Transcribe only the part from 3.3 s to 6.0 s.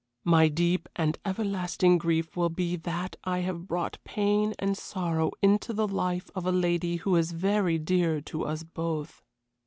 have brought pain and sorrow into the